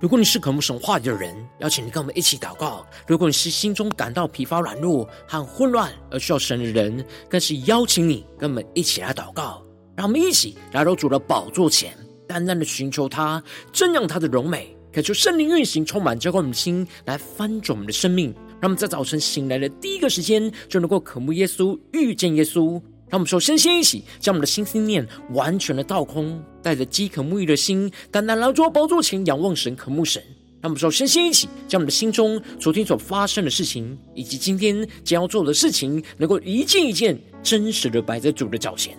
[0.00, 9.60] 如果你是渴慕神话语的人，邀请你跟我们一起祷告；如果你是心中感到疲乏、软弱和混乱而需要神的人，更是邀请你跟我们一起来祷告。
[9.96, 13.42] 让我们一起来到主的宝座前，单单的寻求他，
[13.72, 18.32] 瞻仰他的荣美，渴求圣灵运行，充满浇灌我们的心，来翻转我们的生命。
[18.60, 22.80] 让我们在早晨醒来的第一个时间，就能够渴慕耶稣，遇见耶稣。
[23.10, 30.22] 让我们首先先一起将我们的心思念完全的倒空，带着饥渴沐浴的心，单单来到宝座前仰望神、渴慕神。
[30.60, 38.94] 让我们首先先一起将我们的心中昨天所发生的事情，以及今天将要做的事情，能够一件一件真实的摆在主的脚前，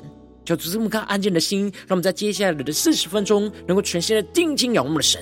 [0.45, 5.21] 就这么看安静的心，让我们在接下来的四十分钟，能够全心的定睛仰望的神。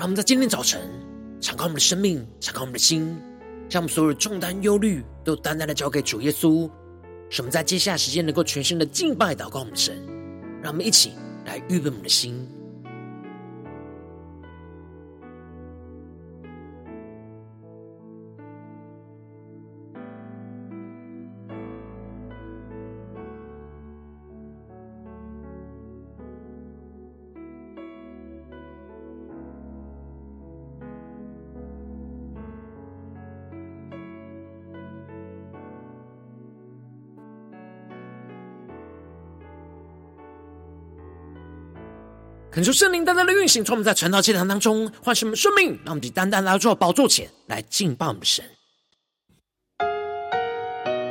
[0.00, 0.80] 让我们在今天早晨
[1.42, 3.20] 敞开我们的生命，敞开我们的心，
[3.68, 6.66] 将我们所有的重担、忧虑都单单的交给主耶稣。
[7.28, 9.94] 使我们在接下来时间能够全心的敬拜、祷告我们的神。
[10.62, 11.12] 让我们一起
[11.44, 12.48] 来预备我们的心。
[42.52, 48.44] 恳求圣灵单单的运行，从我们在传道祭坛当中唤醒我们生命，让我们以单单来到宝座前来敬拜我们的神。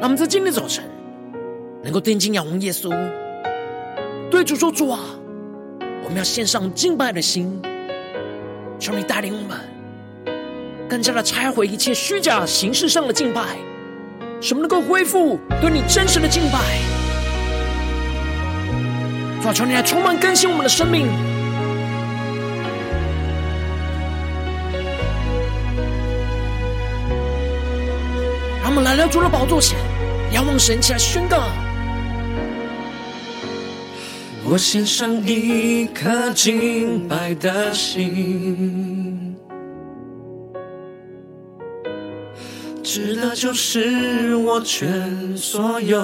[0.02, 0.84] 让我们在今天早晨
[1.82, 2.90] 能够定睛仰望耶稣，
[4.30, 5.00] 对主说：“主啊，
[6.04, 7.58] 我们要献上敬拜的心，
[8.78, 9.58] 求你带领我们，
[10.90, 13.56] 更加的拆毁一切虚假形式上的敬拜，
[14.42, 16.60] 使我们能够恢复对你真实的敬拜。”
[19.42, 21.08] 主啊，求你来充满更新我们的生命。
[28.80, 29.78] 们来到主的宝座前，
[30.32, 31.38] 仰望神起来宣告：
[34.46, 39.36] 我献上一颗敬拜的心，
[42.82, 46.00] 值得就是我全所有。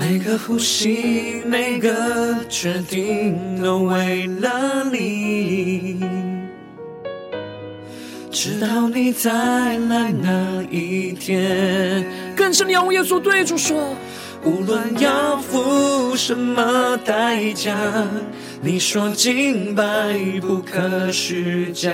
[0.00, 6.31] 每个呼吸，每个决定，都为了你。
[8.32, 12.02] 直到你再来那一天，
[12.34, 13.94] 更深的仰望耶稣，对主说：
[14.42, 17.76] 无论要付什么代价，
[18.62, 19.84] 你说敬拜
[20.40, 21.92] 不可虚假。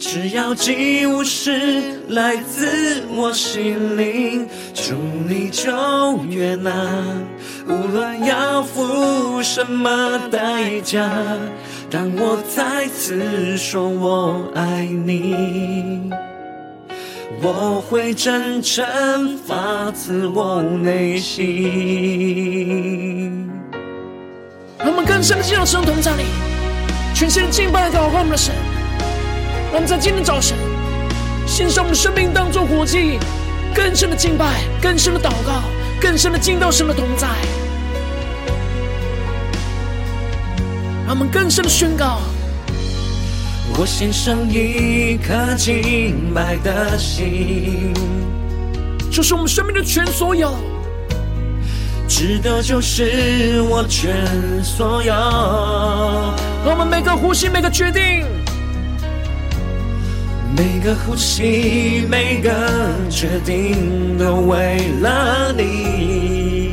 [0.00, 4.92] 只要祭物是来自我心灵，主
[5.28, 5.70] 你就
[6.28, 6.72] 悦纳。
[7.66, 11.08] 无论要付什么代价，
[11.94, 16.10] 当我再次说我爱你，
[17.40, 21.48] 我会真诚发自我内心。
[24.76, 26.24] 让我们更深的进入神同在里，
[27.14, 28.52] 全心敬拜祷告我们的神。
[29.72, 30.58] 让我们在今天早晨
[31.46, 33.20] 献上我们生命当作活祭，
[33.72, 35.62] 更深的敬拜，更深的祷告，
[36.00, 37.28] 更深的进到神的同在。
[41.06, 42.20] 让我们更深的宣告：
[43.78, 47.92] 我献上一颗敬拜的心，
[49.12, 50.54] 这是我们生命的全所有，
[52.08, 54.14] 值得就是我全
[54.64, 55.12] 所有。
[56.64, 58.24] 让我们每个呼吸，每个决定。
[60.56, 62.50] 每个呼吸，每个
[63.10, 66.63] 决定，都为了你。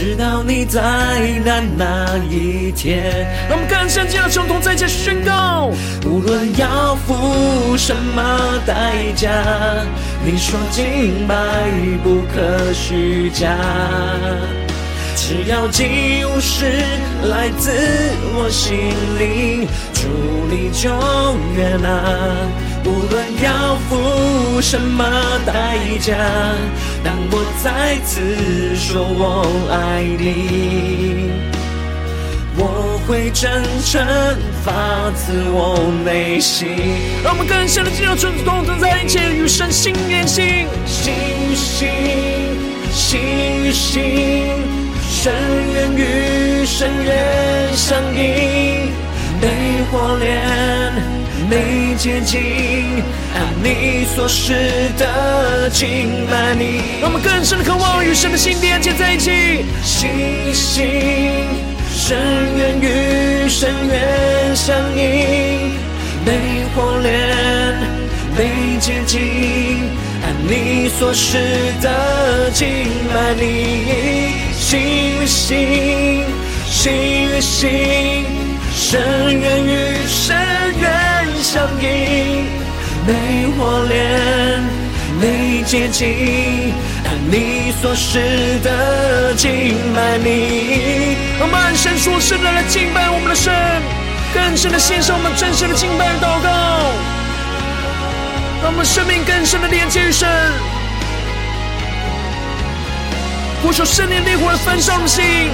[0.00, 3.04] 直到你再来那一天。
[3.50, 5.70] 让我们更深进入众同在一起宣告，
[6.06, 9.30] 无论要付什么代价，
[10.24, 11.36] 你说敬拜
[12.02, 13.54] 不可虚假。
[15.16, 16.64] 只要祭物是
[17.28, 17.70] 来自
[18.32, 18.78] 我心
[19.18, 20.08] 里，主
[20.48, 20.88] 你就
[21.54, 21.90] 悦纳。
[22.82, 25.04] 无论要付什么
[25.44, 26.16] 代价，
[27.02, 28.20] 当我再次
[28.76, 31.30] 说我爱你，
[32.56, 34.04] 我会真诚
[34.64, 36.68] 发自我内心。
[37.24, 41.14] 让我们更深的进入主同在一起，与神心连心，心
[41.50, 41.88] 与心，
[42.92, 43.20] 心
[43.64, 44.02] 与心，
[45.08, 45.32] 深
[45.72, 48.92] 渊与深渊相映，
[49.40, 49.48] 被
[49.90, 51.19] 火炼。
[51.48, 53.02] 没接近，
[53.34, 54.52] 按你所示
[54.98, 56.80] 的敬拜你。
[57.00, 60.08] 让我们更深的渴望与神的心连接在一起，心
[60.46, 60.84] 与心，
[61.92, 62.18] 深
[62.58, 65.72] 渊与深渊相映，
[66.24, 66.30] 被
[66.74, 67.10] 火炼，
[68.36, 68.46] 被
[68.78, 69.20] 接近，
[70.22, 71.38] 按你所示
[71.80, 72.66] 的敬
[73.12, 74.34] 拜你。
[74.52, 74.78] 心
[75.22, 76.24] 与心，
[76.68, 77.68] 心与心，
[78.74, 79.00] 深
[79.40, 80.49] 渊与深渊。
[81.52, 82.46] 相应，
[83.04, 83.12] 被
[83.58, 84.62] 火炼，
[85.20, 86.72] 被洁净，
[87.04, 91.16] 按你所示的敬拜你。
[91.40, 93.52] 让我们按神所示的来敬拜我们的神，
[94.32, 96.48] 更深的献上我们真实的敬拜祷告，
[98.62, 100.28] 让我们生命更深的连接于神，
[103.60, 105.50] 呼求圣灵烈火的焚烧的心，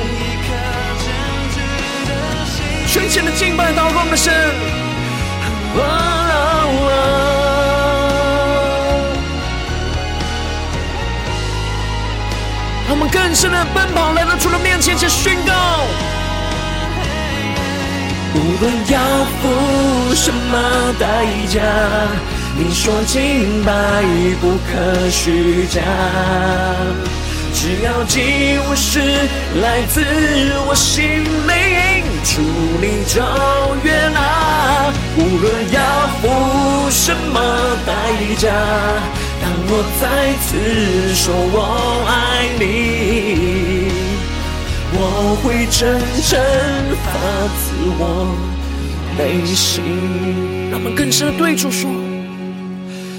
[2.86, 4.85] 全心的敬拜祷告我们的神。
[5.74, 6.94] 哦哦，
[12.86, 15.52] 让我们更深的奔跑，来到主的面前，去宣告。
[18.34, 18.98] 无论要
[19.40, 21.60] 付什么代价，
[22.56, 23.72] 你说清白
[24.40, 25.80] 不可虚假。
[27.58, 29.00] 只要几乎是
[29.62, 30.04] 来自
[30.68, 32.42] 我心灵，主
[32.82, 33.16] 你就
[33.82, 34.92] 悦纳。
[35.16, 35.80] 无论要
[36.20, 36.22] 付
[36.90, 37.40] 什么
[37.86, 37.90] 代
[38.36, 38.52] 价，
[39.40, 40.04] 当我再
[40.44, 40.46] 次
[41.14, 41.56] 说我
[42.06, 42.62] 爱你，
[44.92, 45.00] 我
[45.42, 45.98] 会真
[46.28, 46.38] 正
[47.02, 47.08] 发
[47.56, 47.64] 自
[47.98, 48.02] 我
[49.16, 49.82] 内心。
[50.70, 51.90] 让我们更深的对主说：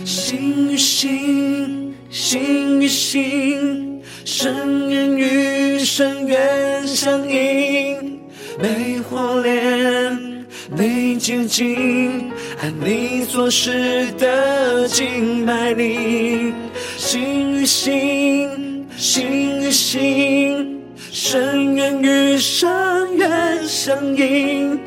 [0.06, 3.97] 心与心，心与心。
[4.30, 8.20] 深渊与深渊相映，
[8.62, 10.46] 被火炼，
[10.78, 12.30] 被洁净，
[12.62, 16.54] 按你所示的敬拜你。
[16.98, 24.78] 心与心，心与心，深渊与深渊相映，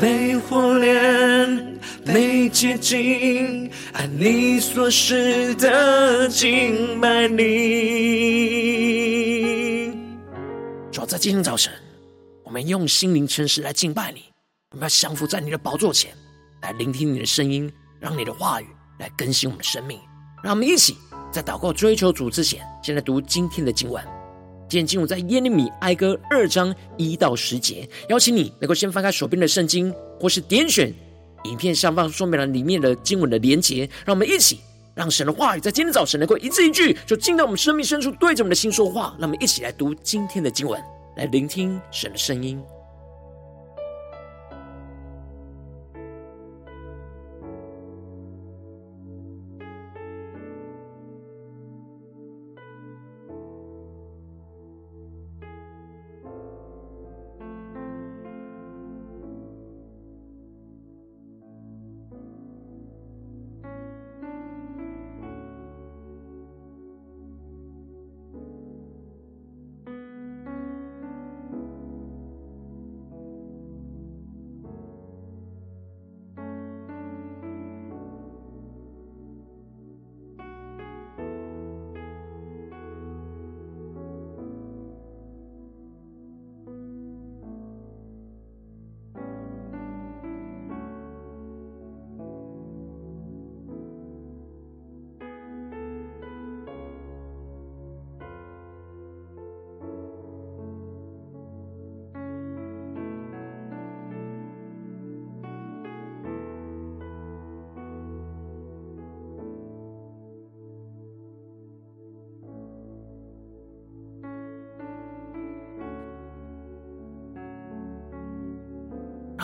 [0.00, 1.78] 被火炼。
[2.12, 7.44] 被接近，按你所示的敬拜你。
[10.90, 11.72] 主要在今天早晨，
[12.44, 14.24] 我们用心灵诚实来敬拜你。
[14.72, 16.10] 我们要降服在你的宝座前，
[16.62, 18.66] 来聆听你的声音，让你的话语
[18.98, 19.96] 来更新我们的生命。
[20.42, 20.96] 让我们一起
[21.30, 24.02] 在祷告追求主之前，先来读今天的经文。
[24.68, 27.88] 今天经文在耶利米哀歌二章一到十节。
[28.08, 30.92] 邀请你能够先翻开手边的圣经，或是点选。
[31.44, 34.60] 影片上方说明了里面的经文的连结，让我们一起
[34.94, 39.14] 让神的话语在今天早晨能够一字一句，就进到我们生命深处，对着我们的心说话。
[39.18, 40.80] 让我们一起来读今天的经文，
[41.16, 42.60] 来聆听神的声音。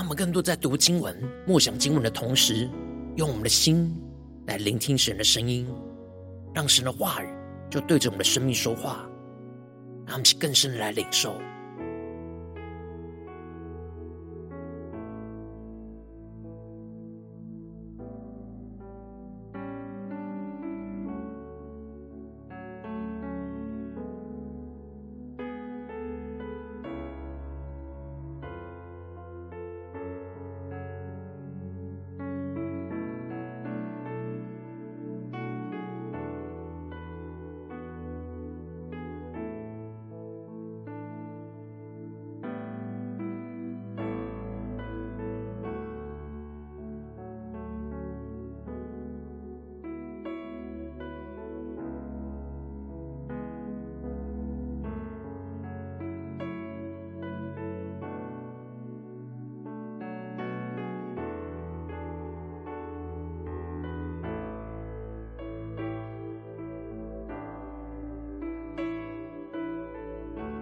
[0.07, 2.71] 我们更多在读经文、默想经文的同时，
[3.17, 3.93] 用我们的心
[4.47, 5.67] 来聆听神的声音，
[6.55, 7.29] 让神的话语
[7.69, 9.05] 就对着我们的生命说话，
[10.07, 11.37] 让我们更深的来领受。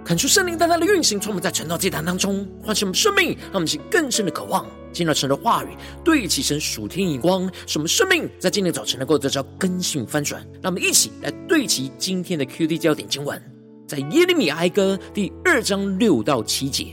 [0.04, 5.68] 恳求圣灵带来的运行，从我们在晨祷祭坛当中唤醒我们生命，让我们起更深的渴望，进入神的话语，
[6.04, 10.46] 对齐神属天眼光，使我们生命在今天早晨能够得到更新翻转。
[10.60, 13.42] 让我们一起来对齐今天的 QD 焦点经文，
[13.88, 16.88] 在耶利米哀歌第二章六到七节，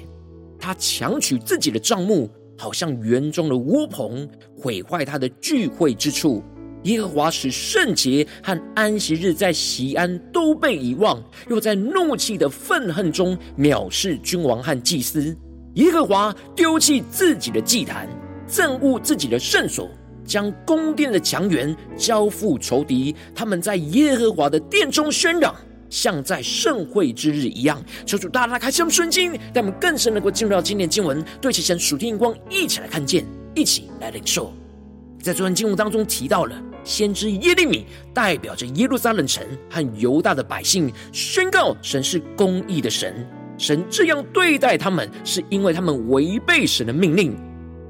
[0.57, 4.25] 他强取自己的帐幕，好像园中的窝棚，
[4.57, 6.41] 毁坏他的聚会之处。
[6.83, 15.35] 耶和华使圣洁和安息日在西安都被遗忘，又在怒气的愤恨中藐视君王和祭司。
[15.75, 18.09] 耶和华丢弃自己的祭坛，
[18.49, 19.89] 憎恶自己的圣所，
[20.25, 23.15] 将宫殿的墙垣交付仇敌。
[23.35, 25.55] 他们在耶和华的殿中喧嚷，
[25.89, 27.81] 像在盛会之日一样。
[28.05, 33.23] 求主大大开启我们顺经，让我们更深能够进入到今天经文，对其神属天眼光，一起来看见，
[33.55, 34.51] 一起来领受。
[35.21, 36.61] 在昨天经文当中提到了。
[36.83, 43.27] 先知耶利米代表着耶路撒冷城和犹大的百姓，宣告神是公义的神。
[43.57, 47.37] 神这样对待他们，是因为他们违背神的命令。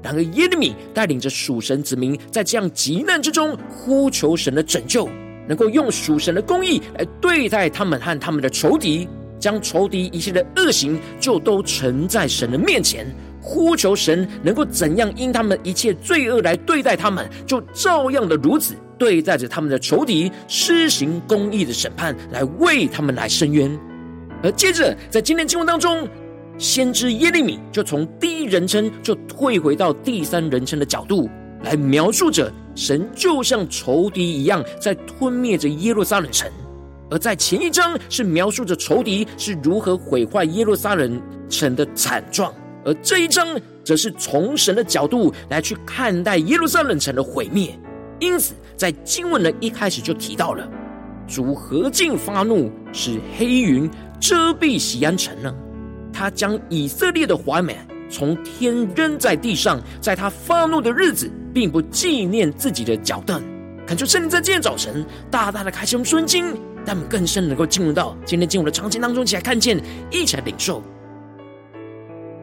[0.02, 5.08] 然而，耶利米带领着属神子民，在这样急难之中呼求神的拯救，
[5.48, 9.08] 能够用属神的公义来对待他们和他们的仇敌，
[9.38, 13.06] 将仇敌一切的恶行就都呈在神的面前。
[13.42, 23.76] 呼求神能够怎样因他们一切罪恶来对待他们，就照样的如此对待着他们的仇敌，施行公义的审判，来为他们来伸冤。
[24.44, 26.08] 而接着在今天经文当中，
[26.56, 31.28] 先知耶利米就从第一人称就退回到第三人称的角度
[31.64, 36.48] 来描述着神就像仇敌一样在吞灭着耶路撒冷城，
[37.10, 42.52] 而在前一章是描述着仇敌是如何毁坏耶路撒冷城的惨状。
[42.84, 43.46] 而这一章
[43.84, 47.78] 则是从神的角度来去看待耶路撒冷城的毁灭，
[48.18, 50.68] 因此在经文的一开始就提到了
[51.26, 53.88] 主何竟发怒，使黑云
[54.20, 55.54] 遮蔽锡安城呢？
[56.12, 57.76] 他将以色列的华美
[58.10, 63.42] 从天扔在地上，在他发怒的日子，并不纪念自己的脚凳。
[63.86, 66.44] 恳求圣灵在今天早晨大大的开启我们顺经，
[66.84, 70.82] 让我们更深能够进入到今天进入的场景当中，一起来看见，一起来领受。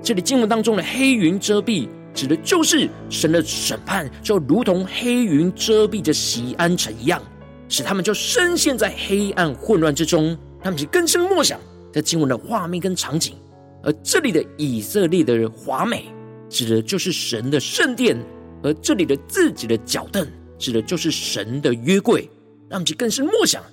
[0.01, 7.22] 这里经文当中的黑云遮蔽，指的就是神的审判，就如同黑云遮蔽着锡安城一样，
[7.68, 10.38] 使他们就深陷在黑暗混乱之中。
[10.62, 11.60] 他们是更深默想
[11.94, 13.36] 在经文的画面跟场景，
[13.84, 16.06] 而这里的以色列的华美，
[16.50, 18.18] 指的就是神的圣殿；
[18.63, 20.27] 而这里的自己的脚凳，
[20.58, 22.29] 指的就是神的约柜。
[22.70, 23.63] 让我们去更深默想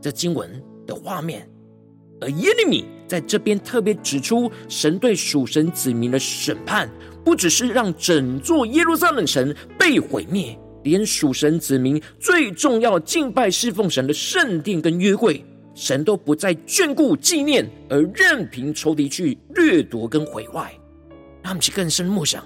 [0.00, 0.50] 这经文
[0.86, 1.48] 的画面。
[2.20, 6.88] 而耶利米在这边特别指出，神对属神子民的审判，
[7.24, 20.72] 不只是让整座耶路撒冷城被毁灭，连属神子民最重要敬拜侍奉神的圣殿跟约柜，神都不再眷顾纪念，而任凭仇敌去掠夺跟毁坏。
[21.42, 22.44] 他们去更深默想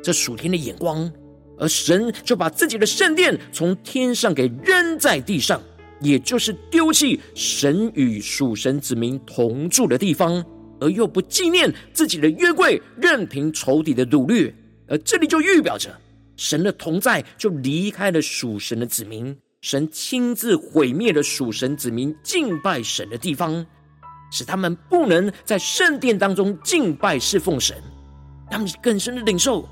[0.00, 1.10] 这属天的眼光，
[1.58, 5.60] 而神就把自己的圣殿从天上给扔在地上。
[6.04, 10.44] 也就是丢弃神与属神子民同住的地方，
[10.78, 14.54] 而又不纪念自己的约柜，任凭仇敌的掳掠。
[14.86, 15.98] 而这里就预表着
[16.36, 23.64] 神的同在就离开了属神的子民，神亲自毁灭了属神子民敬拜神的地方，
[24.30, 27.74] 使他们不能在圣殿当中敬拜侍奉神。
[28.50, 29.66] 他们更深的领受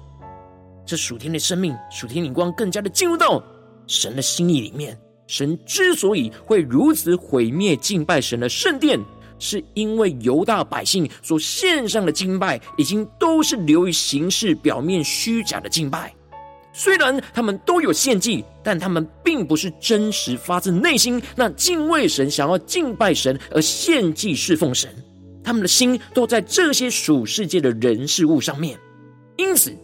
[0.87, 3.45] 这属天的生命，属天灵光更加的进入到
[3.87, 4.99] 神的心意里面。
[5.27, 9.01] 神之所以会如此毁灭敬拜神的圣殿，
[9.39, 16.15] 是因为犹大百姓所献上的敬拜，已经都是流于形式、表面虚假的敬拜。
[16.75, 24.91] 虽然他们都有献祭，但他们并不是真实发自内心那敬畏神、想要敬拜神而献祭侍奉神。
[25.45, 28.79] 他们的心都在这些属世界的人事物上面。
[29.37, 29.77] 因此，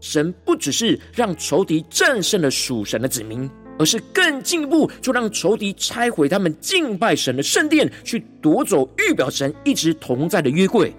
[0.00, 10.94] 神不只是让仇敌战胜了属神的子民，而是更进一步，就让仇敌拆毁他们敬拜神的圣殿，去夺走预表神一直同在的约柜。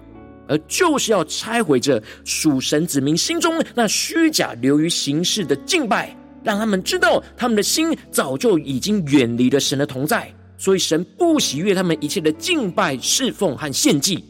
[0.50, 14.24] 而就是要拆毁这属神子民心中那虚假流于形式的敬拜，让他们知道他们的心早就已经远离了神的同在，所以神不喜悦他们一切的敬拜、侍奉和献祭，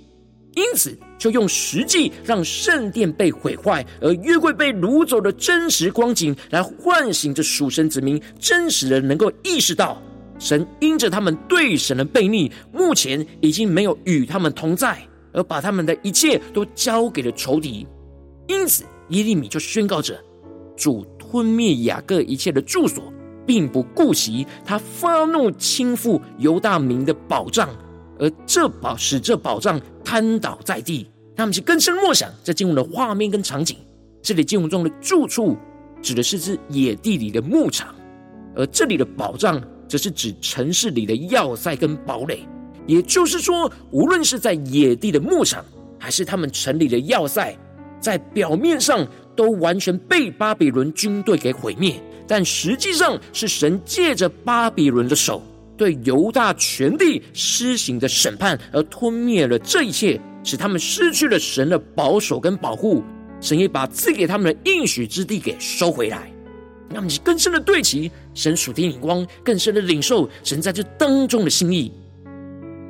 [0.59, 10.03] 因此就用实际让圣殿被毁坏，而约柜被掳走的真实光景，来唤醒着属神子民真实的能够意识到，
[10.41, 14.99] 神因着他们对神的悖逆，目前已经没有与他们同在。
[15.31, 17.87] 而把他们的一切都交给了仇敌，
[18.49, 20.19] 因此耶利米就宣告着：
[20.75, 23.13] 主吞灭雅各一切的住所，
[23.47, 27.69] 并不顾惜他发怒倾覆犹大民的保障，
[28.19, 31.09] 而这宝使这宝藏瘫倒在地。
[31.37, 33.77] 他们是更深默想这经文的画面跟场景。
[34.21, 35.57] 这里经文中的住处
[36.03, 37.95] 指的是指野地里的牧场，
[38.57, 42.47] 而这里的宝藏则是指城市里的要塞跟堡垒。
[42.87, 45.65] 也就是说，无论是在野地的牧场，
[45.99, 47.57] 还是他们城里的要塞，
[48.01, 49.07] 在表面上
[49.37, 55.43] 都完全被巴比伦军队给毁灭，但实际上是神借着巴比伦的手
[55.79, 63.03] 对犹大全地施行的审判，而吞灭了这一切，使他们失去了神的保守跟保护。
[63.41, 66.31] 神也把赐给他们的应许之地给收回来。
[66.93, 71.93] 让你更深的对齐神属天眼光，更深的领受神在这当中的心意。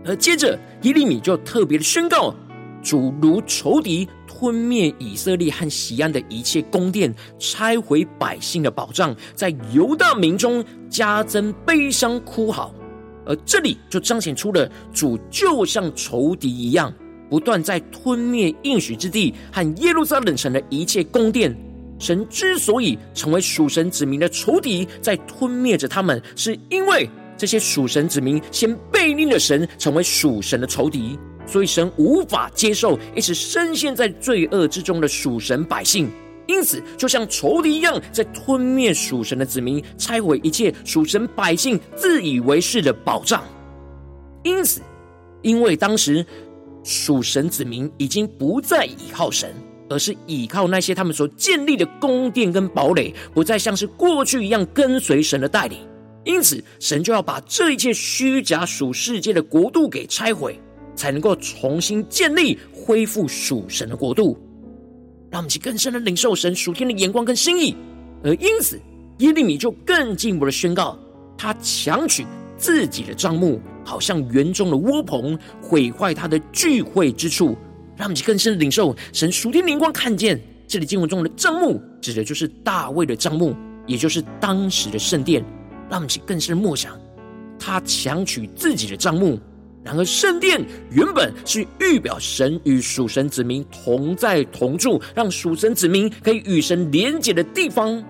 [0.04, 2.34] 而接着，耶利米就特别的宣告：
[2.80, 12.72] 主如仇敌吞灭以色列和西安的一切宫殿，拆毁百姓的保障，在犹大民中加增悲伤哭嚎。
[13.28, 16.92] 而这里就彰显出了主就像仇敌一样，
[17.30, 21.54] 不断在吞灭应许之地和耶路撒冷城的一切宫殿。
[22.00, 27.08] 神之所以成为属神子民的仇敌，在吞灭着他们，是因为。
[27.36, 36.10] 这些属神子民先背逆了神，成为属神的仇敌，所以神无法接受一直深陷在罪恶之中的属神百姓，
[36.48, 43.44] 因此就像仇敌一样，在吞灭属神的子民，拆毁一切属神百姓自以为是的保障。
[44.42, 44.80] 因此，
[45.42, 46.24] 因为当时
[46.82, 49.54] 属神子民已经不再倚靠神，
[49.90, 55.78] 而是倚靠那些他们所建立的宫殿跟堡垒，不再像是过去一样跟随神的带领。
[56.24, 60.58] 因此，神就要把这一切虚假属世界的国度给拆毁，
[60.96, 64.38] 才能够重新建立、恢复属神的国度。
[65.30, 67.76] 让我们去更深的领受神属天的眼光跟心意。
[68.24, 68.80] 而因此，
[69.18, 70.98] 耶利米就更进一步的宣告：
[71.36, 77.56] 他强取自己的帐幕，好像园中的窝棚，毁坏他的聚会之处。
[77.96, 83.54] 让我们去更深的领受神属天的眼光，看见这里经文中的帐幕，指的就是大卫的帐幕，
[83.86, 85.44] 也就是当时的圣殿。
[85.90, 86.96] 让我们更深的默想，
[87.58, 89.40] 他强取自己的帐幕。
[89.84, 98.02] 然而，圣殿原本是预表神与属神子民同在同住，让属神子民可以与神连结的地方。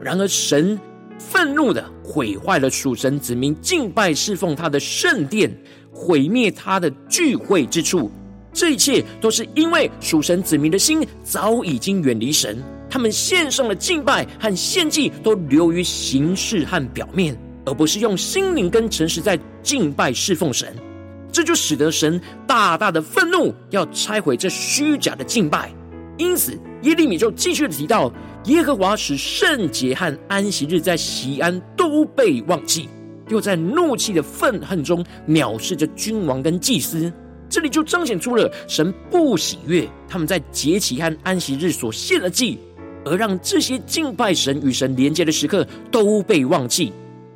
[0.00, 0.78] 然而，神
[1.18, 5.54] 愤怒的毁坏了属神子民敬拜侍奉他的圣殿，
[5.92, 8.10] 毁灭他的聚会之处。
[8.52, 12.62] 这一切都是因为属神子民的心早已经远离神。
[12.88, 20.74] 他们献上的敬拜和献祭都流于形式和表面，而不是用心灵跟诚实在敬拜侍奉神。
[21.32, 25.72] 这就使得神大大的愤怒，要拆毁这虚假的敬拜。
[26.18, 28.12] 因此，耶利米就继续的提到，
[28.44, 32.88] 耶和华使圣节和安息日在西安都被忘记，
[33.28, 37.10] 又在怒气的愤恨中藐视着君王跟祭司。
[37.48, 42.58] 这里就彰显出了神不喜悦他们在节期和安息日所献的祭。
[43.04, 46.92] 而让这些敬拜神与神连接的时刻都被忘记，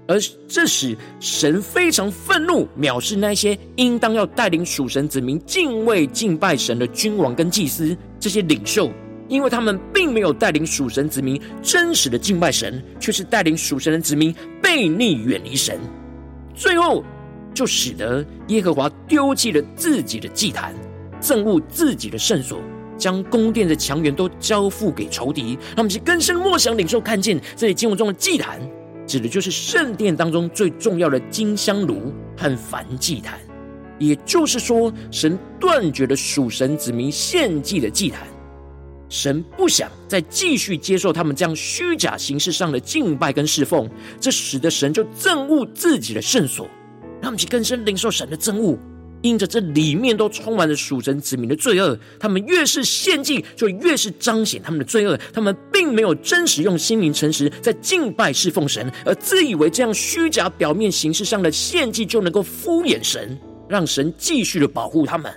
[0.09, 8.91] 而这使神非常愤怒，藐视那些应当要带领属神子民敬畏敬拜神的君王跟祭司这些领袖，
[9.29, 15.79] 因为他们并没有带领属神子民真实的敬拜神，却是带领属神的子民背逆远离神，
[16.55, 17.05] 最后
[17.53, 20.75] 就使得耶和华丢弃了自己的祭坛，
[21.21, 22.61] 憎恶自己的圣所。
[22.99, 28.59] 将宫殿的墙垣都交付给仇敌，让我们是更深默想领受看见这里经文中的祭坛，
[29.07, 33.39] 指的就是圣殿当中最重要的金香炉和燔祭坛。
[33.99, 38.27] 也就是说，神断绝了属神子民献祭的祭坛。
[39.09, 43.89] 神不想再继续接受他们这样虚假形式上的敬拜跟侍奉，
[44.21, 46.67] 这使得神就憎恶自己的圣所，
[47.23, 48.77] 让他们去更深领受神的憎恶。
[49.23, 55.19] 因着这里面都充满了属神子民的罪恶，他们越是献祭，就越是彰显他们的罪恶。
[55.33, 63.37] 他们并没有真实用心灵诚实在敬拜侍奉神，而自以为这样虚假表面形式上的献祭就能够敷衍神，
[63.69, 65.33] 让神继续的保护他们。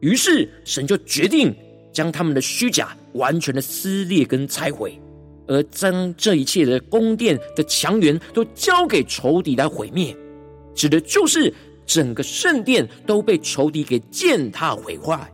[0.00, 1.52] 于是神就决定
[1.92, 5.00] 将他们的虚假完全的撕裂跟拆毁，
[5.48, 10.14] 而将这一切的宫殿的墙垣都交给仇敌来毁灭，
[10.74, 11.52] 指的就是。
[11.86, 15.32] 整个圣殿都被仇敌给践踏毁坏，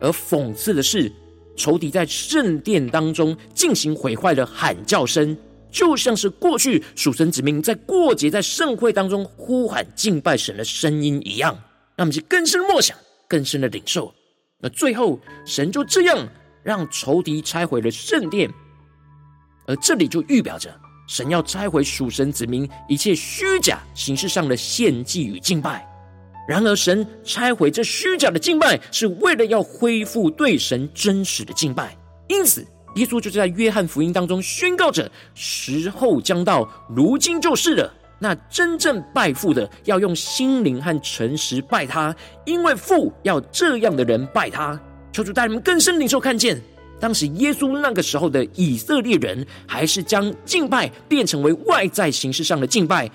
[0.00, 1.12] 而讽刺的是，
[1.56, 5.36] 仇敌在圣殿当中进行毁坏的喊叫声，
[5.70, 11.58] 就像是过去属神子民在过节、在盛会当中呼喊敬拜神的声音一样。
[11.96, 12.96] 那么，就更深默想、
[13.28, 14.12] 更深的领受。
[14.60, 16.28] 那最后，神就这样
[16.62, 18.50] 让仇敌拆毁了圣殿，
[19.66, 20.74] 而这里就预表着。
[21.06, 25.86] 神要拆毁属神子民一切虚假形式上的献祭与敬拜，
[26.48, 31.96] 然而神拆毁这虚假的敬拜，是为了要恢复对神真实的敬拜。
[32.28, 37.92] 因此，耶稣就在约翰福音当中宣告着：时候将到，如今就是了。
[38.18, 44.80] 那真正拜父的，要用心灵和诚实拜他，因为父要这样的人拜他。
[45.12, 46.58] 求主带你们更深领受看见。
[47.02, 53.10] 当时耶稣那个时候的以色列人，还是将敬拜变成为外在形式上的敬拜，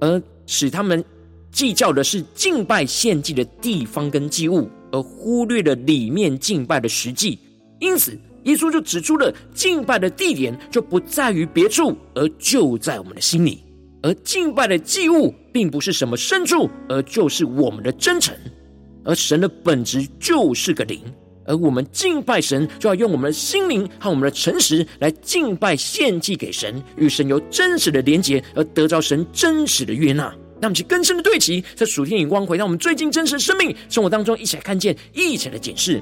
[0.00, 1.04] 而使他们
[1.50, 7.36] 计较的是敬拜献祭的地方跟祭物，而忽略了里面敬拜的实际。
[7.80, 13.64] 因此，耶稣就指出了敬拜的地点就不在于别处，而就在我们的心里。
[14.02, 18.32] 而敬拜的祭物并不是什么牲畜，而就是我们的真诚。
[19.02, 21.02] 而神的本质就是个灵。
[21.50, 30.32] 而我们敬拜神，就要用我们的心灵和我们的诚实来敬拜献祭给神，与神有真实的连结，而得着神真实的悦纳。
[30.60, 36.00] 让我们去更深的对齐，在属天眼光回到我们最近真实的生命生活当中，一起来看见，一起来检视。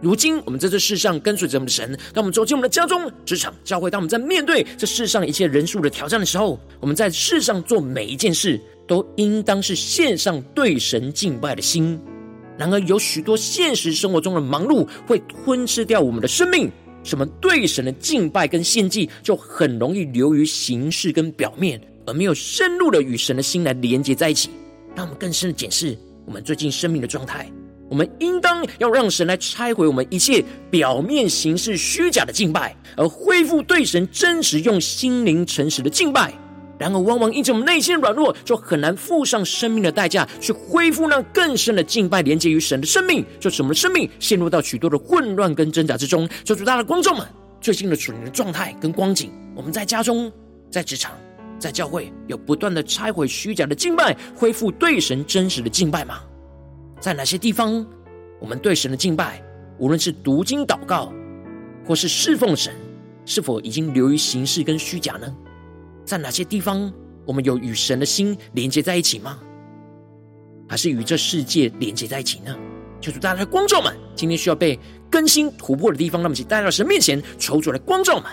[0.00, 12.00] 如今我们在这世上跟随着我们的神，当我们走进我们的家中、职场、教会，当我们在面对这世上一切人数的挑战的时候，我们在世上做每一件事，都应当是献上对神敬拜的心。
[12.58, 16.70] 然而，有许多现实生活中的忙碌会吞噬掉我们的生命。
[17.02, 24.50] 什么对神的敬拜跟献祭，就很容易流于形式跟表面，而没有深入的与神的心来连接在一起。
[24.94, 27.50] 让我们更深的检视我们最近生命的状态。
[27.88, 36.32] 我们应当要让神来拆毁我们一切表面形式虚假的敬拜，而恢复对神真实用心灵诚实的敬拜。
[36.82, 46.28] 然而，往往因着我们内心软弱，就很难付上生命的代价，去恢复那更深的敬拜，连接于神的生命，就使我们的生命陷入到许多的混乱跟挣扎之中。
[46.44, 47.24] 求主，大的观众们，
[47.60, 50.30] 最近的属灵的状态跟光景，我们在家中、
[50.72, 51.12] 在职场、
[51.56, 56.18] 在教会，有不断的拆毁虚假的敬拜，恢复对神真实的敬拜吗？
[56.98, 57.86] 在哪些地方，
[58.40, 59.40] 我们对神的敬拜，
[59.78, 61.12] 无论是读经祷告，
[61.86, 62.74] 或是侍奉神，
[63.24, 65.32] 是否已经流于形式跟虚假呢？
[66.04, 66.92] 在哪些地方，
[67.24, 69.38] 我们有与神的心连接在一起吗？
[70.68, 72.56] 还是与这世界连接在一起呢？
[73.00, 74.78] 求主大家的光照们，今天需要被
[75.10, 78.24] 更新突破的地方，那么请带到神面前，求主来光照们。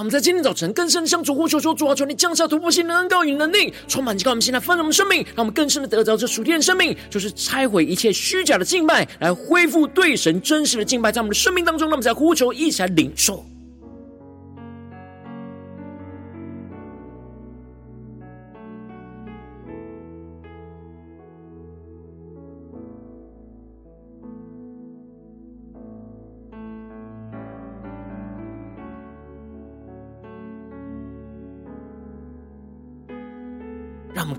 [0.00, 11.86] 我们在今天早晨更深向主呼求说：主啊，求你降下突破性的恩膏与能力，充满，叫我们现在丰盛的生命，让我们更深的得到这属天的生命，就是拆毁一切虚假的敬拜，来恢复对神真实的敬拜，在我们的生命当中。
[11.86, 13.44] 让我们在呼求，一起来领受。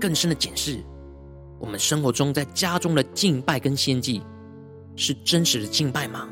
[0.02, 0.80] 更深的检视，
[1.60, 4.20] 我们生活中在家中的敬拜跟献祭，
[4.96, 6.28] 是真实的敬拜吗？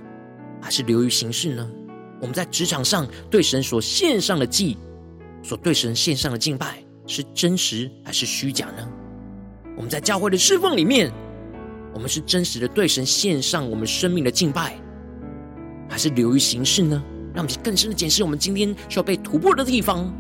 [0.61, 1.71] 还是流于形式呢？
[2.21, 4.77] 我们在职场上对神所献上的祭，
[5.41, 8.89] 所对神献上的敬拜，是真实还是虚假呢？
[9.77, 11.13] 我们在教会的侍奉里面，
[11.95, 14.77] 我们是真实的对神献上我们生命的敬拜，
[15.89, 17.01] 还是流于形式呢？
[17.33, 20.13] 让我们更深的检视我们今天需要被突破的地方。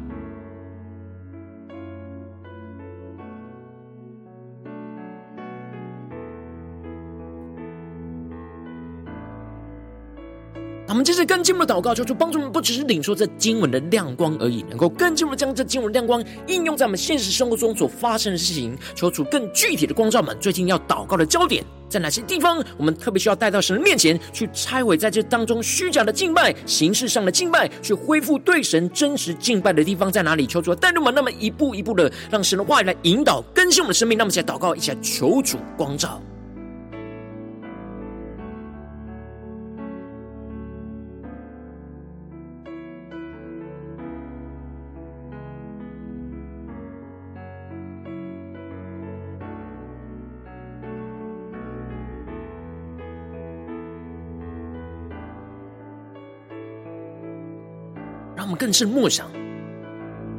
[10.90, 18.76] 我们接着更进一步的祷告，求主帮助我们，不只是领受这经文的亮光而已，能够更进一步将这经文亮光应用在我们现实生活中所发生的事情。
[18.96, 22.61] 求主更具体的光照我们，最近要祷告的焦点在哪些地方？
[22.76, 30.44] 我们特别需要带到神的面前去拆毁在这当中虚假的敬拜、形式上的敬拜，去恢复对神真实敬拜的地方在哪里？
[30.44, 34.18] 求主带领我们，那么一步一步的让神的话语来引导更新我们的生命。
[34.18, 36.20] 那么，在祷告一下，求主光照。
[58.61, 59.27] 更是默想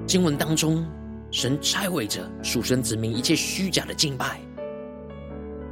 [0.06, 0.86] 经文当中，
[1.32, 4.40] 神拆毁着属神子民一切虚假的敬拜。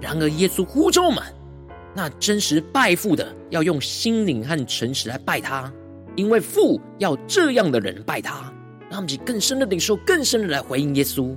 [0.01, 1.23] 然而，耶稣呼召我们，
[1.95, 5.71] 那真实拜父的，要用心灵和诚实来拜他，
[6.15, 8.51] 因为父要这样的人拜他。
[8.89, 11.35] 让我们更深的领受，更深的来回应耶稣。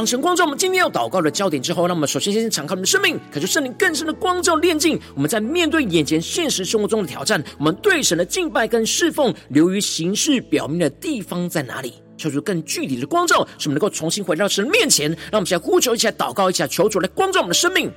[0.00, 4.98] 当神光照我们今天要祷告的焦点之后，那我们首先先敞开我们的生命，可就圣灵更深的光照炼净。
[5.14, 11.92] 我们在面对眼前现实生活中的挑战，我们对神的敬拜跟侍奉，流于形式表面的地方在哪里？
[12.16, 15.10] 求主更具体的光照，使我们能够重新回到神面前。
[15.10, 17.92] 让我们现在呼求一下，祷告一下，求主来光照我们的生命。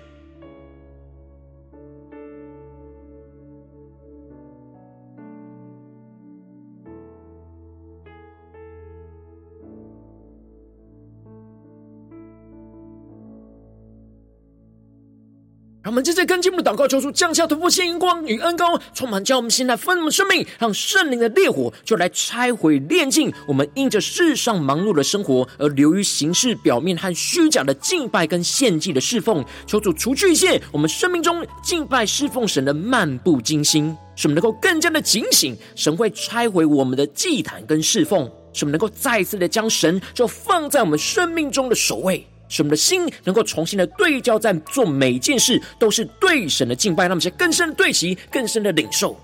[15.83, 29.43] 让我们接着跟进我们的祷告，求主降下突破性眼光与恩膏，充满将我们现在分我们生命，让圣灵的烈火就来拆毁炼净我们因着世上忙碌的生活而流于形式表面和虚假的敬拜跟献祭的侍奉。
[29.67, 42.25] 求主除去一切我们生命中敬拜侍奉神的漫不经心，使我们能够更加的警醒，神会拆毁我们的祭坛跟侍奉，使我们能够再次的将神就放在我们生命中的首位。
[42.53, 49.17] 使我们的心能够重新的对焦，在做每件事都是对神的敬拜，让我们更深的对齐，更深的领受。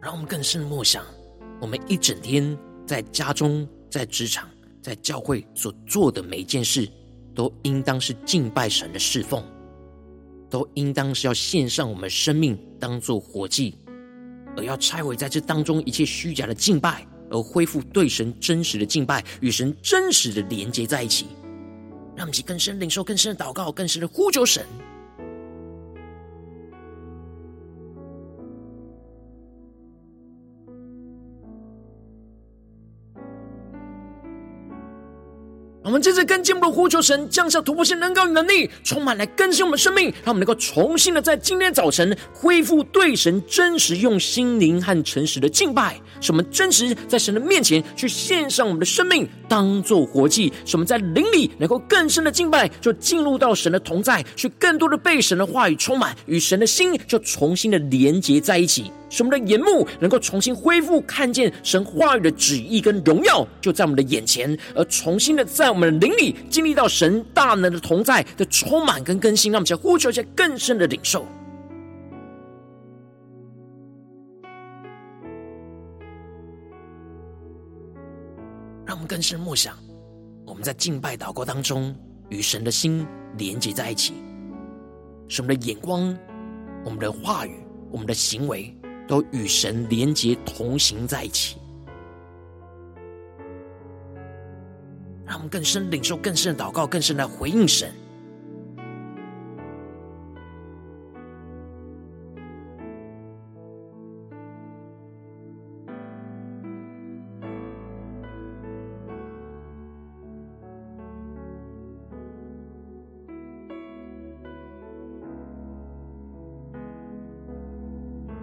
[0.00, 1.04] 让我们更深的默想，
[1.60, 4.48] 我们一整天在家中、在职场、
[4.80, 6.88] 在教会所做的每一件事。
[7.38, 9.44] 都应当是敬拜神的侍奉，
[10.50, 13.78] 都应当是要献上我们生命当做活祭，
[14.56, 21.26] 而要拆毁在这当中一切虚假的敬拜，而恢复对神真实的敬拜，与神真实的连接在一起，
[22.16, 24.66] 让其更深领受、更深的祷告、更深的呼求神。
[35.88, 58.92] 我们接着更进一步的呼求神降下突破性能高与能力，充满来更新我们生命，让我们能够重新的在今天早晨恢复对神真实用心灵和诚实的敬拜，使我们真实在神的面前去献上我们的生命，当做活祭，使我们在灵里能够更深的敬拜，就进入到神的同在，去更多的被神的话语充满，与神的心就重新的连结在一起。
[59.10, 71.24] 使我们的眼目能够重新恢复，看见神话语的旨意跟荣耀就在我们的眼前，而重新的在我们的灵里经历到神大能的同在的充满跟更新，让我们再呼求一些更深的领受，
[78.84, 79.76] 让我们更深默想，
[80.44, 81.94] 我们在敬拜祷告当中
[82.28, 84.14] 与神的心连接在一起，
[85.28, 86.12] 使我们的眼光、
[86.84, 87.54] 我们的话语、
[87.92, 88.74] 我们的行为。
[89.06, 91.57] 都与神连接同行在一起，
[95.48, 97.90] 更深领受更深的祷告，更深的回应神。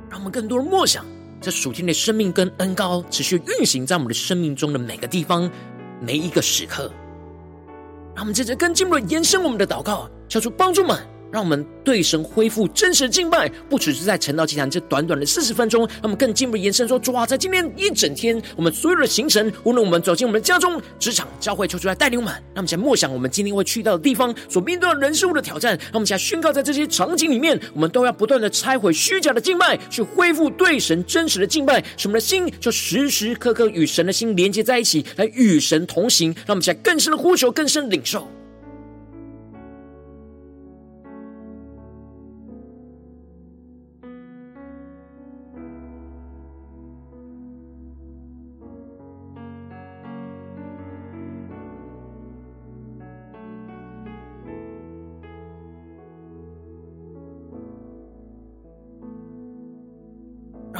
[0.09, 1.05] 让我们更多的默想。
[1.41, 5.47] 这属天的生命跟恩高持续运行在我们的生命中的每个地方，
[6.01, 6.91] 每一个时刻。
[8.15, 10.97] 让我们接着更进一步的延伸我们的祷告，求主帮助们。
[11.35, 22.33] 让我们对神恢复真实的敬拜，不只是在晨祷祭坛这短短的四十分钟，让我们更进一步延伸说：主啊，在今天一整天，我们所有的行程，无论我们走进我们的家中、职场、教会，求主来带领我们。
[22.33, 25.77] 让我们先默想我们今天会去到的地方，所面对的人事物的挑战。
[25.77, 31.83] 让我们先宣告，在这些场景里面，我们都要不断的拆毁虚假的敬拜，去恢复对神真实的敬拜。
[31.97, 36.33] 使我们的心就时时刻刻与神的心连接在一起，来与神同行。
[36.45, 38.25] 让我们现在更深的呼求，更深的领受。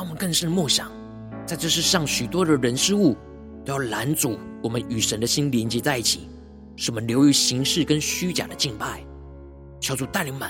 [0.05, 0.91] 我们更深的默想，
[1.47, 3.17] 在这世上许多的人事物
[3.65, 6.27] 都要拦阻我们与神的心连接在一起，
[6.75, 9.03] 使我们流于形式跟虚假的敬拜。
[9.79, 10.47] 求主带领们，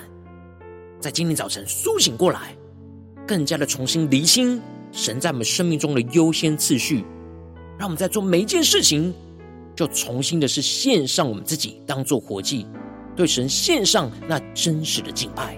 [0.99, 2.53] 在今天早晨苏醒过来，
[3.25, 7.05] 更加的重新厘清神在我们生命中的优先次序，
[7.79, 9.13] 让我们在做每一件事情，
[9.73, 12.67] 就重新的是献上我们自己，当做活祭，
[13.15, 15.57] 对神献上那真实的敬拜。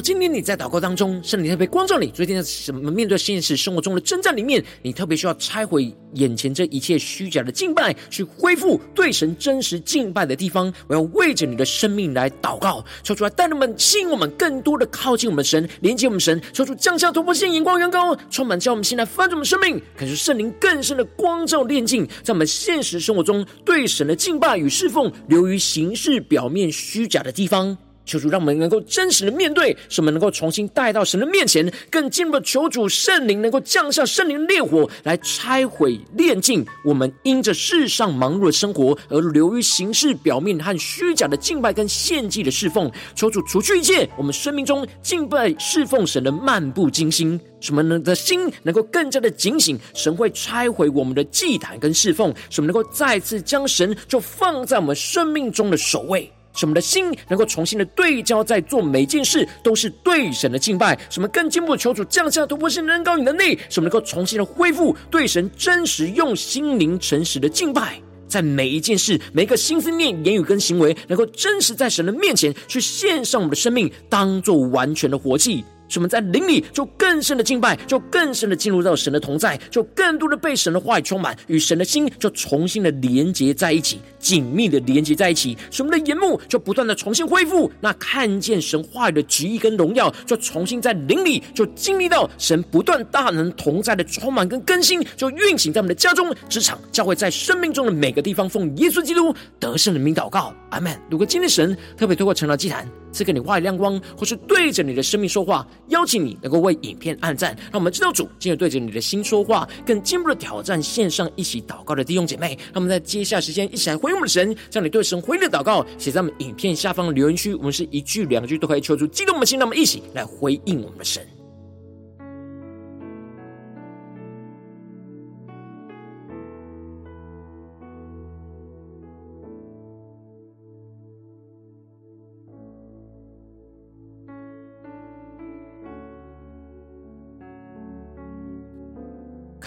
[0.00, 10.72] 今天你在祷告当中，圣灵特别光照你，最近在什么面对现实生活中的征战里面，你特别需要拆毁眼前这一切虚假的敬拜，去恢复对神真实敬拜的地方。
[10.86, 16.40] 我要为着你的生命来祷告，求主来带领们，吸引我们更多的靠近我们神，连接我们神。
[16.52, 27.76] 求主降下突破性眼光，远高，充满叫我们心来翻转我们生命，感受圣灵更深的光照炼净，在我们现实生活中对神的敬拜与侍奉，流于形式表面虚假的地方。
[28.08, 42.90] 求主让我们能够真实的面对，使我们能够重新带到神的面前，更进一步求主圣灵能够降下圣灵的烈火来拆毁炼净我们因着世上忙碌的生活而流于形式表面和虚假的敬拜跟献祭的侍奉。
[43.14, 56.32] 求主除去一切我们生命中敬拜侍奉神的漫不经心，使我们的心能够更加的警醒，神会拆毁我们的祭坛跟侍奉，使我们能够再次将神就放在我们生命中的首位。
[56.58, 60.98] 使我们的心能够重新的对焦，在做每件事都是对神的敬拜。
[61.08, 68.00] 使我们更进步的求主降下突破性能高与能力，使我们能够重新的恢复对神真实用心灵诚实的敬拜。
[68.26, 75.64] 在每一件事、每一个心思念、言语跟行为，能够真实在神的面前去献上我们的生命，当做完全的活祭。
[75.90, 85.56] 使我们在灵里就更深的敬拜，就更深的进入到神的同在，就更多的被神的话语充满，与神的心就重新的连接在一起，紧密的连接在一起。
[85.70, 100.98] 使我们的眼目就不断的重新恢复，那看见神话语的旨意跟荣耀，就重新在灵里就经历到神不断大能同在的充满跟更新，就运行在我们的家中、职场、教会，在生命中的每个地方，奉耶稣基督得胜的名祷告，阿门。
[101.10, 112.56] 如果今天神特别透过成了祭坛赐给你话语亮光，或是对着你的生命说话，邀请你能够为影片按赞，让我们知道主今日对着你的心说话，更进一步的挑战线上一起祷告的弟兄姐妹。
[112.72, 117.54] 那我们在接下时间一起来回回应我们的神，将你对神回应的祷告写在我们影片下方的留言区。
[117.54, 121.22] 我们是一句两句都可以求出激动我们的心，让我们一起来回应我们的神。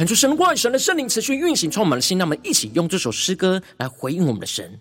[0.01, 2.17] 恳求神的话语、神的圣灵持续运行，充满了心。
[2.17, 4.79] 让我们一起用这首诗歌来回应我们的神，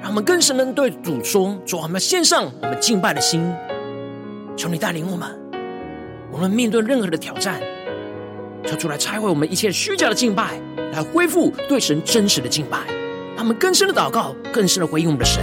[0.00, 3.40] 让我们更深的对主说：主，我们要献上我们敬拜的心，
[4.56, 5.30] 求你带领我们。
[6.32, 7.60] 我们面对任何的挑战，
[8.66, 10.60] 求主来拆毁我们一切虚假的敬拜，
[10.92, 12.78] 来恢复对神真实的敬拜。
[13.36, 15.40] 让我们更深的祷告，更深的回应我们的神。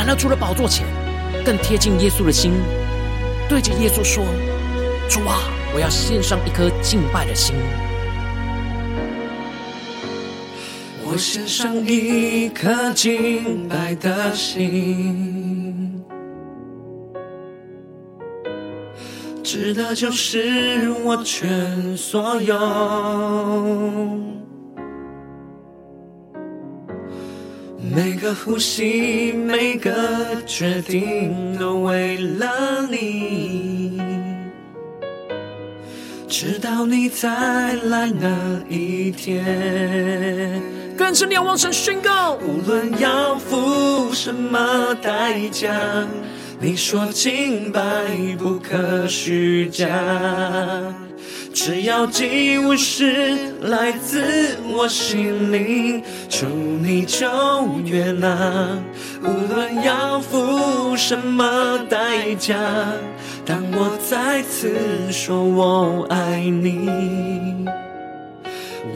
[0.00, 0.86] 来到主的宝座前，
[1.44, 2.52] 更贴近耶稣的心，
[3.46, 4.24] 对着耶稣说
[5.10, 5.40] ：“主啊，
[5.74, 7.54] 我要献上一颗敬拜的心。
[11.04, 16.02] 我献上一颗敬拜的心，
[19.44, 22.56] 值得就是我全所有。”
[27.92, 29.92] 每个呼吸，每个
[30.46, 34.00] 决定，都为了你。
[36.28, 40.62] 直到你再来那一天，
[40.96, 45.74] 更深仰望神宣告，无论要付什么代价，
[46.60, 47.82] 你说敬拜
[48.38, 49.88] 不可虚假。
[51.62, 57.28] 只要祭物是来自我心灵，求你就
[57.84, 58.78] 悦纳。
[59.22, 62.56] 无论要付什么代价，
[63.44, 64.74] 当我再次
[65.12, 67.66] 说我爱你，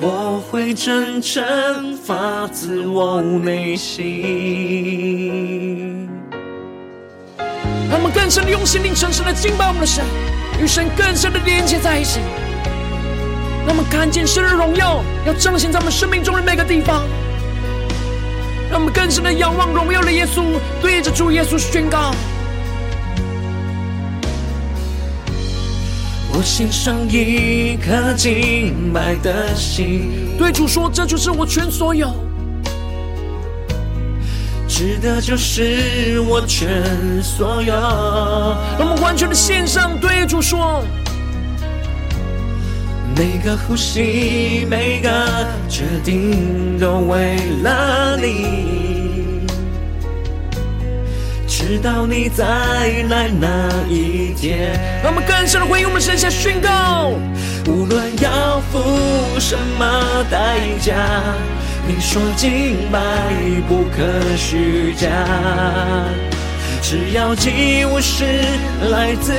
[0.01, 4.09] 我会真诚发自我内心。
[7.91, 10.03] 让我们更深的用心灵诚实的敬拜我们的神，
[10.62, 12.21] 与神更深的连接在一起。
[13.67, 17.03] 让我们看见神的荣耀，要彰显在我们生命中的每个地方。
[18.71, 20.43] 让我们更深的仰望荣耀的耶稣，
[20.83, 22.12] 对着主耶稣宣告：
[26.33, 32.12] 我献上一颗敬拜的心，对主说，这就是我全所有，
[34.69, 37.73] 指的就是我全所有。
[38.77, 40.85] 让我们完全的献上，对主说。
[43.17, 45.09] 每个呼吸，每个
[45.69, 49.47] 决定，都为了你。
[51.47, 52.45] 直到你再
[53.09, 57.12] 来那一天，让我们更深的回应我们神下宣告：
[57.69, 58.81] 无论要付
[59.39, 60.95] 什么代价，
[61.87, 62.99] 你说敬拜
[63.69, 65.09] 不可虚假。
[66.87, 68.24] 只要祭物是
[68.91, 69.32] 来自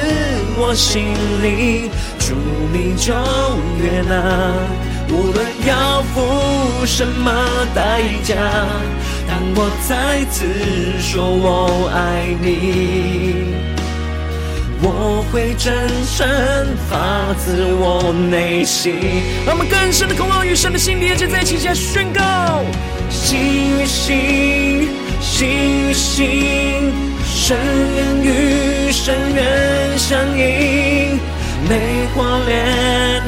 [0.58, 2.34] 我心里，祝
[2.74, 3.14] 你就
[3.78, 4.52] 悦纳。
[5.10, 7.32] 无论要付什么
[7.76, 8.34] 代价，
[9.28, 10.44] 当我再次
[11.00, 13.54] 说我爱你，
[14.82, 15.72] 我会真
[16.18, 16.28] 诚
[16.90, 18.96] 发自我内心。
[19.46, 22.64] 让我们更深的渴望与神的心连接在一起，下宣告：
[23.12, 23.38] 心
[23.80, 24.90] 与心，
[25.22, 25.48] 心
[25.90, 26.92] 与心。
[27.38, 27.58] 深
[27.96, 31.20] 渊与深渊相映，
[31.68, 33.22] 没火炼，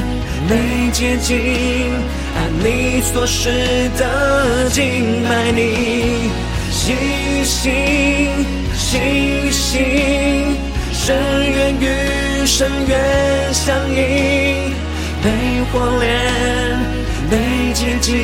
[0.50, 1.92] 没结晶，
[2.34, 3.52] 按你所示
[3.98, 6.32] 的敬拜你。
[6.72, 7.70] 心与心，
[8.74, 10.56] 心与心，
[10.94, 11.18] 深
[11.52, 14.72] 渊与深渊相映，
[15.22, 16.80] 没火炼，
[17.30, 18.16] 没结晶，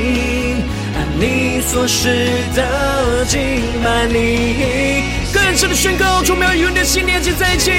[0.96, 3.40] 按你所示的敬
[3.84, 5.22] 拜你。
[5.64, 7.72] 更深的宣告，主，我们要与你的心连接在一起。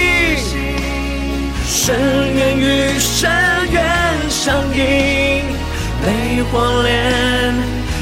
[1.69, 1.95] 深
[2.35, 3.31] 渊与深
[3.73, 3.85] 渊
[4.31, 5.45] 相映，
[6.01, 7.53] 没火炼，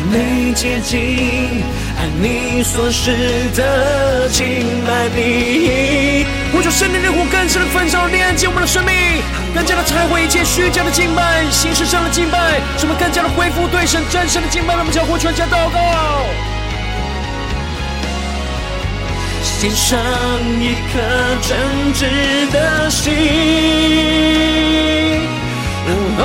[0.07, 1.65] 没捷径，
[1.99, 3.11] 按你所示
[3.57, 6.27] 的敬拜你。
[6.55, 8.95] 我求圣灵的火更深的焚烧，连接我们的生命，
[9.53, 14.75] 更加的拆毁一切虚假的敬拜，形式上的敬拜，使我们更加的恢复对神真实的敬拜。
[14.75, 16.62] 让我们将火全家祷告。
[19.63, 19.97] 献上
[20.61, 20.99] 一颗
[21.41, 21.57] 真
[21.95, 23.13] 挚的心，
[25.87, 26.23] 哦哦，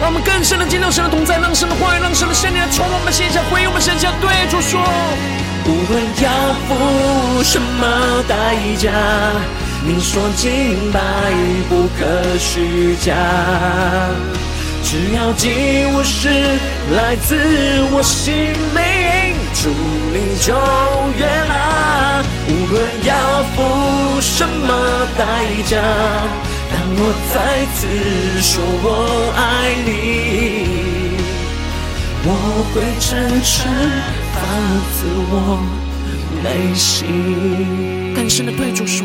[0.00, 4.80] 让我们更深的见到神的同在，让神的话语，让神的圣灵来充满我们现在，回应我们现在，对主说，
[5.64, 6.30] 无论要
[6.68, 8.92] 付什么代价，
[9.84, 11.00] 你说敬拜
[11.68, 13.12] 不可虚假，
[14.88, 15.50] 只要祭
[15.92, 16.28] 物是
[16.94, 17.34] 来自
[17.90, 19.68] 我心灵，主
[20.14, 20.54] 你就
[21.18, 22.22] 悦纳。
[22.48, 22.74] 无论
[23.04, 23.10] 要
[23.56, 24.68] 付什么
[25.18, 25.26] 代
[25.66, 25.82] 价。
[26.70, 27.00] 当我
[27.34, 27.34] 再
[27.74, 27.78] 次
[28.40, 28.86] 说我
[29.34, 29.90] 爱你，
[32.22, 32.30] 我
[32.70, 33.10] 会真
[33.42, 33.52] 诚
[34.34, 34.38] 发
[34.94, 34.96] 自
[35.32, 35.34] 我
[36.44, 38.14] 内心。
[38.14, 39.04] 更深的对主说，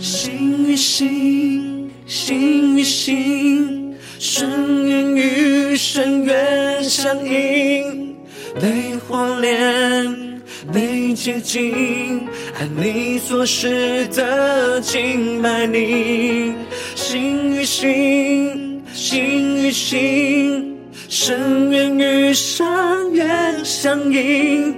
[0.00, 3.83] 心与心，心与心，
[4.26, 8.16] 深渊与深渊相映，
[8.58, 10.40] 泪或莲。
[10.72, 12.22] 没接近，
[12.58, 16.54] 按你所示的敬拜你，
[16.94, 20.74] 心与心，心与心，
[21.10, 22.66] 深渊与深
[23.12, 24.74] 渊相映，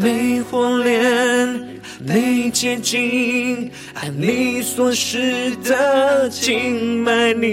[0.00, 7.52] 泪或莲，没接近，按你所示的敬拜你。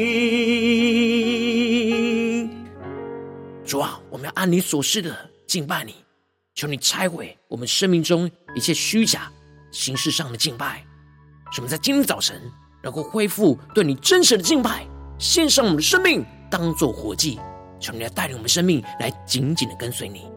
[3.65, 5.15] 主啊，我们要按你所示的
[5.47, 5.95] 敬拜你。
[6.55, 9.32] 求你拆毁我们生命中一切虚假
[9.72, 10.84] 形式上的敬拜，
[11.51, 12.41] 使我们在今天早晨
[12.84, 14.86] 能够恢复对你真实的敬拜，
[15.17, 17.39] 献上我们的生命当做活祭。
[17.80, 20.30] 求你来带领我们生命来紧紧的跟随你。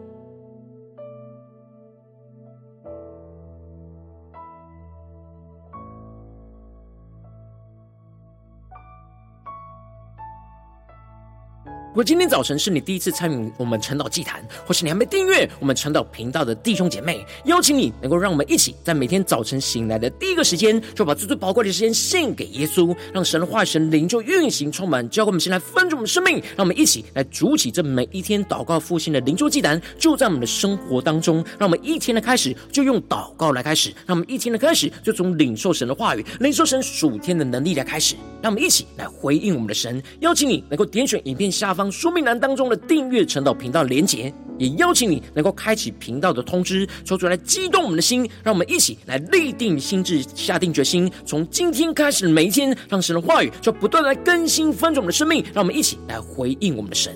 [11.93, 40.01] 如果今天早晨是你第一次参与我们晨祷祭坛，或是你还没订阅我们晨祷频道的弟兄姐妹，邀请你能够让我们一起在每天早晨醒来的第一个时间，就把最最宝贵的时间献给耶稣，让神的话语、神灵就运行充满，教给我们先来分盛我们生命，让我们一起来筑起这每一天祷告复兴的灵修祭坛，就在我们的生活当中，让我们一天的开始就用祷告来开始，让我们一天的开始就从领受神的话语、领受神属天的能力来开始，让我们一起来回应我们的神。
[40.21, 41.82] 邀请你能够点选影片下方。
[41.91, 57.15] 说明栏当中的订阅陈导频道连结，也邀请你能够开启频道的通知，说出来激动我们的心，让我们一起来立定心智，下定决心，从今天开始每一天，让神的话语就不断来更新翻转我们的生命，让我们一起来回应我们的神。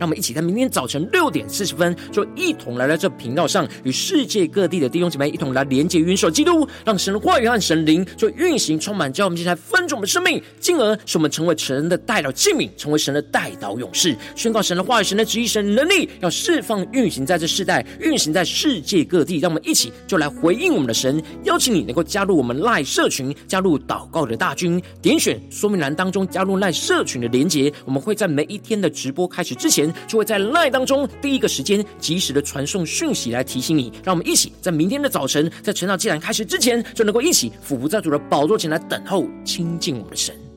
[0.00, 19.38] 让我们一起在明天早晨六点四十分，就一同来到这频道上，与世界各地的弟兄姐妹一同来连接、元首基督，让神的话语和神灵就运行、充满，叫我们今天来分盛我们的生命，进而使我们成为神的代祷器皿，成为神的代祷勇士，宣告神的话语、神的旨意、神的能力，要释放、运行在这世代，运行在世界各地。
[19.38, 40.49] 让我们一起就来回应我们的神，邀请你能够加入我们赖社群，加入祷告的大军，点选说明栏当中加入赖社群的连结，我们会在每一天的直播开始之前，就会在 LINE 当中第一个时间及时的传送讯息来提醒你，让我们一起在明天的早晨，在晨祷祭坛开始之前，就能够一起俯伏在主的宝座前来等候亲近我们的神。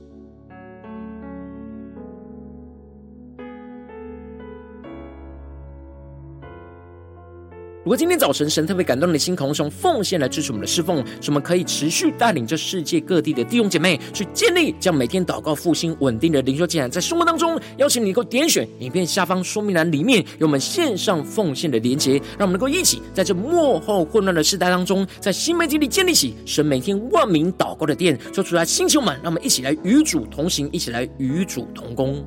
[7.83, 32.25] 如果今天早晨神特别感动你的心，渴望奉献来支持我们的侍奉，使我们可以持续带领这世界各地的弟兄姐妹去建立将每天祷告复兴稳定的灵修进展，在生活当中，邀请你能够点选影片下方说明栏里面有我们线上奉献的连结，让我们能够一起在这末后混乱的时代当中，在新媒体里建立起神每天万名祷告的殿，说出来星球们，让我们一起来与主同行，一起来与主同工。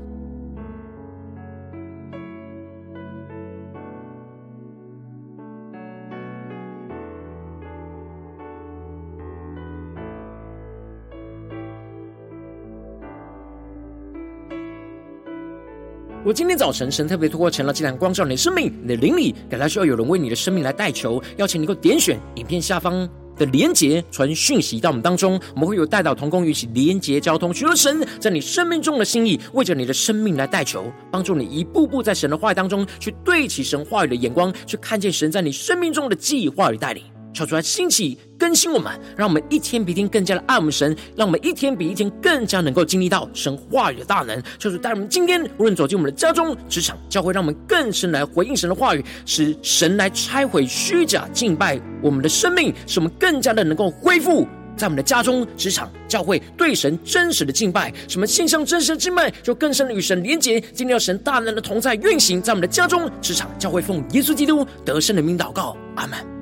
[16.27, 21.23] 我今天早晨，神特别透过晨祷祭坛光照你的生命，你的灵里，感到需要有人为你的生命来代求。
[21.37, 25.41] 邀请你够点选影片下方的连结，传讯息到我们当中。
[25.55, 37.05] 我们会有代祷同工与其连结交通，寻求神在你生命中的心意，为着你的生命来代求，帮助你一步步在神的话语当中去对齐神话语的眼光，去看见神在你生命中的计划与带领。
[37.37, 44.43] 求主来兴起更新我们，让我们一天比一天更加的爱我们神，让我们一天比一天更加能够经历到神话语的大能。
[44.59, 57.93] 求主带我们今天无论走进我们的家中、职场、教会，让我们更深来回应神的话语，使神来拆毁虚假敬拜我们的生命，使我们更加的能够恢复在我们的家中、职场、教会，对神真实的敬拜。
[58.09, 66.36] 什么献上真实的敬拜，就更深的与神连结，经历到神大能的同在运行在我们的家中、职场、教会，奉耶稣基督得胜的名祷告，阿门。